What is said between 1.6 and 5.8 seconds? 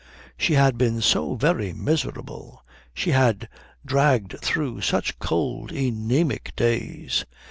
miserable. She had dragged through such cold,